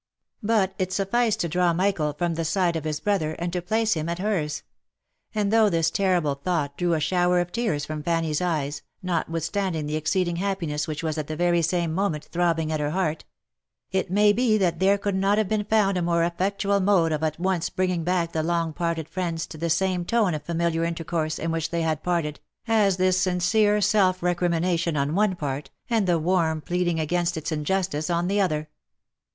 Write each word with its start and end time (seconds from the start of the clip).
But 0.41 0.73
it 0.79 0.91
sufficed 0.91 1.41
to 1.41 1.47
draw 1.47 1.73
Michael 1.73 2.13
from 2.13 2.33
the 2.33 2.43
side 2.43 2.75
of 2.75 2.85
his 2.85 2.99
brother, 2.99 3.33
and 3.33 3.53
to 3.53 3.61
place 3.61 3.93
him 3.93 4.09
at 4.09 4.17
hers; 4.17 4.63
and 5.35 5.53
though 5.53 5.69
this 5.69 5.91
terrible 5.91 6.33
thought 6.33 6.75
drew 6.75 6.95
a 6.95 6.99
shower 6.99 7.39
of 7.39 7.51
tears 7.51 7.85
from 7.85 8.01
Fanny's 8.01 8.41
eyes, 8.41 8.81
notwithstanding 9.03 9.85
the 9.85 9.95
exceeding 9.95 10.37
happiness 10.37 10.87
which 10.87 11.03
was 11.03 11.19
at 11.19 11.27
the 11.27 11.35
very 11.35 11.61
same 11.61 11.93
moment 11.93 12.25
throbbing 12.25 12.71
at 12.71 12.79
her 12.79 12.89
heart; 12.89 13.25
it 13.91 14.09
may 14.09 14.33
be 14.33 14.57
that 14.57 14.79
there 14.79 14.97
could 14.97 15.13
not 15.13 15.37
have 15.37 15.47
been 15.47 15.65
found 15.65 15.97
a 15.99 16.01
more 16.01 16.23
effectual 16.23 16.79
mode 16.79 17.11
of 17.11 17.21
at 17.21 17.39
once 17.39 17.69
bringing 17.69 18.03
back 18.03 18.31
the 18.31 18.41
long 18.41 18.73
parted 18.73 19.07
friends 19.07 19.45
to 19.45 19.55
the 19.59 19.69
same 19.69 20.03
tone 20.03 20.33
of 20.33 20.41
familiar 20.41 20.83
in 20.83 20.95
tercourse 20.95 21.37
in 21.37 21.51
which 21.51 21.69
they 21.69 21.83
had 21.83 22.01
parted, 22.01 22.39
as 22.67 22.97
this 22.97 23.21
sincere 23.21 23.79
self 23.79 24.23
recrimination 24.23 24.97
on 24.97 25.13
one 25.13 25.35
part, 25.35 25.69
and 25.91 26.07
the 26.07 26.17
warm 26.17 26.59
pleading 26.59 26.99
against 26.99 27.37
its 27.37 27.51
injustice, 27.51 28.09
on 28.09 28.27
the 28.27 28.41
other. 28.41 28.67